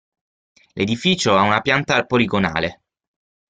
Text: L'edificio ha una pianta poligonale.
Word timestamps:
L'edificio 0.73 1.37
ha 1.37 1.41
una 1.43 1.61
pianta 1.61 2.03
poligonale. 2.07 2.81